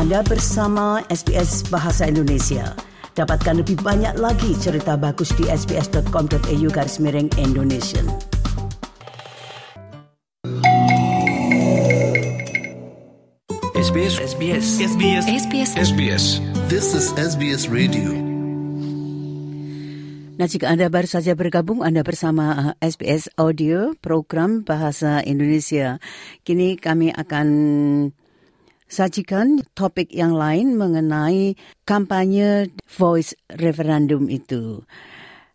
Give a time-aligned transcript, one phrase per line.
[0.00, 2.72] Anda bersama SBS Bahasa Indonesia.
[3.12, 8.00] Dapatkan lebih banyak lagi cerita bagus di sbs.com.au garis miring Indonesia.
[13.76, 16.24] SBS SBS SBS SBS SBS
[16.72, 18.16] This is SBS Radio.
[20.40, 26.00] Nah, jika Anda baru saja bergabung, Anda bersama uh, SBS Audio, program Bahasa Indonesia.
[26.40, 27.48] Kini kami akan
[28.90, 31.54] sajikan topik yang lain mengenai
[31.86, 34.82] kampanye voice referendum itu.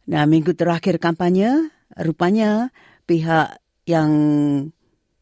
[0.08, 2.72] Nah, minggu terakhir kampanye, rupanya
[3.04, 4.12] pihak yang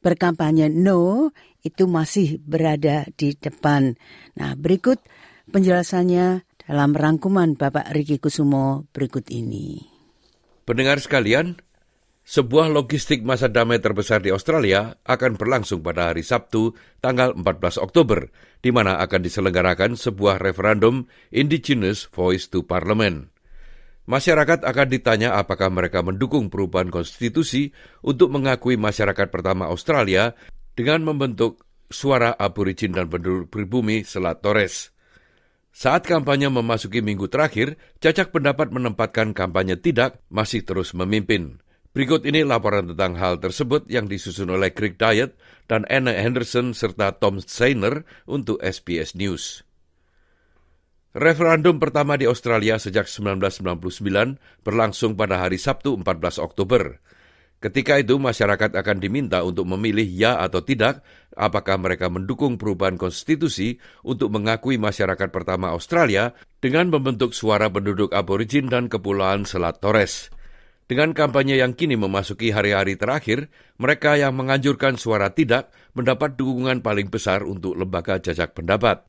[0.05, 1.33] berkampanye no
[1.65, 3.97] itu masih berada di depan.
[4.37, 5.01] Nah, berikut
[5.49, 9.83] penjelasannya dalam rangkuman Bapak Riki Kusumo berikut ini.
[10.63, 11.59] Pendengar sekalian,
[12.23, 16.71] sebuah logistik masa damai terbesar di Australia akan berlangsung pada hari Sabtu,
[17.03, 18.31] tanggal 14 Oktober,
[18.63, 23.27] di mana akan diselenggarakan sebuah referendum Indigenous Voice to Parliament.
[24.03, 27.71] Masyarakat akan ditanya apakah mereka mendukung perubahan konstitusi
[28.03, 30.35] untuk mengakui masyarakat pertama Australia
[30.75, 34.91] dengan membentuk suara aborigin dan penduduk pribumi Selat Torres.
[35.73, 41.62] Saat kampanye memasuki minggu terakhir, cacak pendapat menempatkan kampanye tidak masih terus memimpin.
[41.93, 45.37] Berikut ini laporan tentang hal tersebut yang disusun oleh Greg Diet
[45.69, 49.61] dan Anna Henderson serta Tom Steiner untuk SBS News.
[51.13, 56.97] Referendum pertama di Australia sejak 1999 berlangsung pada hari Sabtu 14 Oktober.
[57.61, 61.05] Ketika itu masyarakat akan diminta untuk memilih ya atau tidak
[61.37, 68.65] apakah mereka mendukung perubahan konstitusi untuk mengakui masyarakat pertama Australia dengan membentuk suara penduduk aborigin
[68.65, 70.33] dan kepulauan Selat Torres.
[70.93, 73.49] Dengan kampanye yang kini memasuki hari-hari terakhir,
[73.81, 79.01] mereka yang menganjurkan suara tidak mendapat dukungan paling besar untuk lembaga jajak pendapat.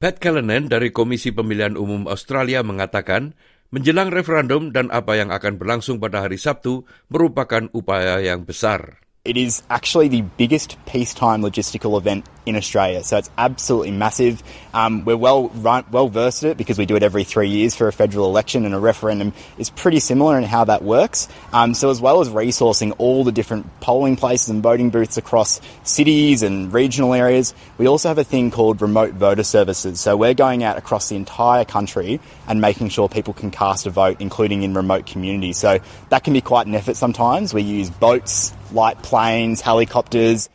[0.00, 3.36] Pat Callanan dari Komisi Pemilihan Umum Australia mengatakan
[3.68, 9.03] Menjelang referendum dan apa yang akan berlangsung pada hari Sabtu merupakan upaya yang besar.
[9.24, 14.42] It is actually the biggest peacetime logistical event in Australia, so it's absolutely massive.
[14.74, 15.50] Um, we're well
[15.90, 18.66] well versed at it because we do it every three years for a federal election,
[18.66, 21.26] and a referendum is pretty similar in how that works.
[21.54, 25.58] Um, so, as well as resourcing all the different polling places and voting booths across
[25.84, 30.00] cities and regional areas, we also have a thing called remote voter services.
[30.00, 33.90] So, we're going out across the entire country and making sure people can cast a
[33.90, 35.56] vote, including in remote communities.
[35.56, 35.78] So,
[36.10, 37.54] that can be quite an effort sometimes.
[37.54, 40.50] We use boats, light planes, helicopters.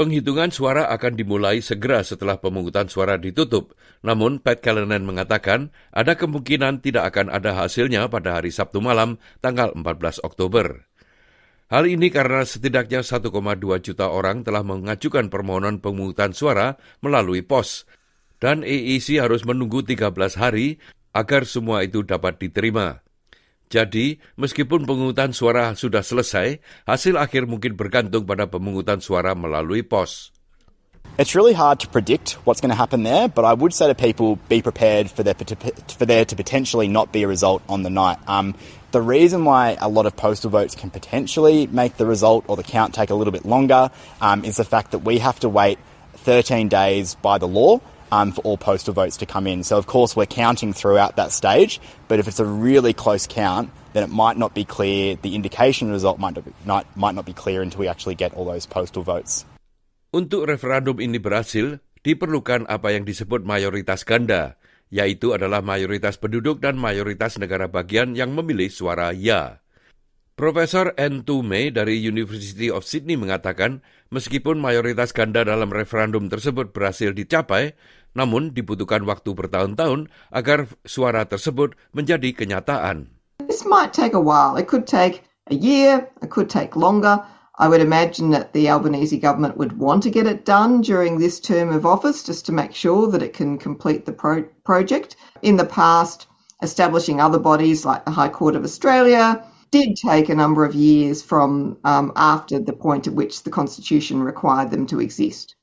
[0.00, 3.76] Penghitungan suara akan dimulai segera setelah pemungutan suara ditutup.
[4.00, 9.76] Namun, Pat Callanan mengatakan ada kemungkinan tidak akan ada hasilnya pada hari Sabtu malam, tanggal
[9.76, 10.88] 14 Oktober.
[11.68, 13.28] Hal ini karena setidaknya 1,2
[13.84, 17.84] juta orang telah mengajukan permohonan pemungutan suara melalui pos,
[18.40, 20.80] dan AEC harus menunggu 13 hari
[21.12, 23.04] agar semua itu dapat diterima.
[23.70, 26.58] Jadi, meskipun pemungutan suara sudah selesai,
[26.90, 30.34] hasil akhir mungkin bergantung pada pemungutan suara melalui pos.
[31.18, 33.94] It's really hard to predict what's going to happen there, but I would say to
[33.94, 35.38] people be prepared for there,
[35.86, 38.18] for there to potentially not be a result on the night.
[38.26, 38.58] Um,
[38.90, 42.66] the reason why a lot of postal votes can potentially make the result or the
[42.66, 45.78] count take a little bit longer um, is the fact that we have to wait
[46.26, 47.78] 13 days by the law
[48.10, 49.64] um, for all postal votes to come in.
[49.64, 53.70] So, of course, we're counting throughout that stage, but if it's a really close count,
[53.92, 57.26] then it might not be clear, the indication result might not be, not, might not
[57.26, 59.46] be clear until we actually get all those postal votes.
[60.10, 64.58] Untuk referendum ini berhasil, diperlukan apa yang disebut mayoritas ganda,
[64.90, 69.62] yaitu adalah mayoritas penduduk dan mayoritas negara bagian yang memilih suara ya.
[70.40, 71.20] Profesor N.
[71.20, 77.76] Tume dari University of Sydney mengatakan, meskipun mayoritas ganda dalam referendum tersebut berhasil dicapai,
[78.16, 83.12] namun dibutuhkan waktu bertahun-tahun agar suara tersebut menjadi kenyataan.
[83.52, 84.56] This might take a while.
[84.56, 87.20] It could take a year, it could take longer.
[87.60, 91.36] I would imagine that the Albanese government would want to get it done during this
[91.36, 95.20] term of office just to make sure that it can complete the pro- project.
[95.44, 96.32] In the past,
[96.64, 101.22] establishing other bodies like the High Court of Australia did take a number of years
[101.22, 105.54] from um, after the point at which the Constitution required them to exist.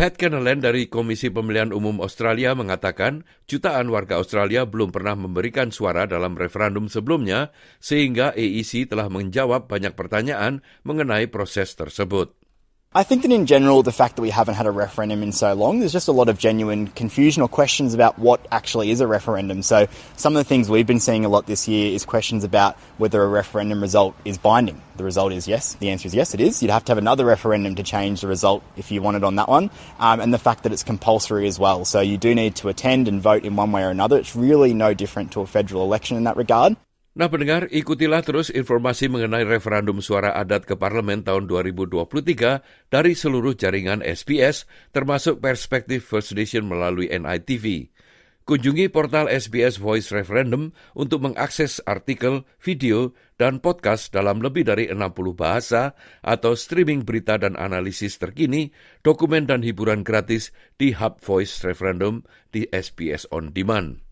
[0.00, 6.40] Pat dari Komisi Pemilihan Umum Australia mengatakan jutaan warga Australia belum pernah memberikan suara dalam
[6.40, 7.52] referendum sebelumnya
[7.84, 12.39] sehingga AEC telah menjawab banyak pertanyaan mengenai proses tersebut.
[12.92, 15.54] I think that in general, the fact that we haven't had a referendum in so
[15.54, 19.06] long, there's just a lot of genuine confusion or questions about what actually is a
[19.06, 19.62] referendum.
[19.62, 22.76] So, some of the things we've been seeing a lot this year is questions about
[22.98, 24.82] whether a referendum result is binding.
[24.96, 25.74] The result is yes.
[25.74, 26.64] The answer is yes, it is.
[26.64, 29.48] You'd have to have another referendum to change the result if you wanted on that
[29.48, 29.70] one.
[30.00, 31.84] Um, and the fact that it's compulsory as well.
[31.84, 34.18] So, you do need to attend and vote in one way or another.
[34.18, 36.76] It's really no different to a federal election in that regard.
[37.20, 43.52] Nah pendengar, ikutilah terus informasi mengenai referendum suara adat ke parlemen tahun 2023 dari seluruh
[43.52, 44.64] jaringan SBS,
[44.96, 47.92] termasuk perspektif First Nation melalui NITV.
[48.48, 55.04] Kunjungi portal SBS Voice Referendum untuk mengakses artikel, video, dan podcast dalam lebih dari 60
[55.36, 55.92] bahasa
[56.24, 58.72] atau streaming berita dan analisis terkini,
[59.04, 64.09] dokumen dan hiburan gratis di Hub Voice Referendum di SBS On Demand.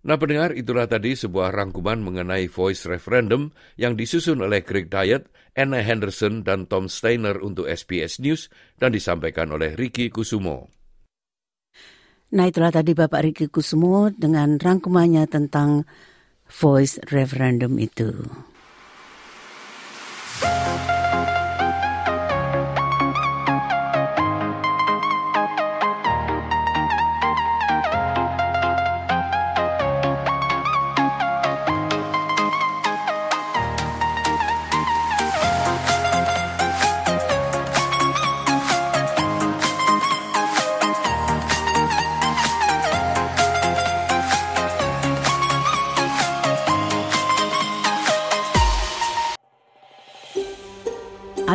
[0.00, 5.84] Nah pendengar, itulah tadi sebuah rangkuman mengenai voice referendum yang disusun oleh Greg Diet, Anna
[5.84, 8.48] Henderson, dan Tom Steiner untuk SBS News
[8.80, 10.72] dan disampaikan oleh Ricky Kusumo.
[12.32, 15.84] Nah itulah tadi Bapak Ricky Kusumo dengan rangkumannya tentang
[16.48, 18.08] voice referendum itu.